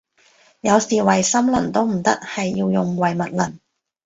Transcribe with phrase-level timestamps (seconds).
[0.61, 3.59] 有時唯心論都唔得，係要用唯物論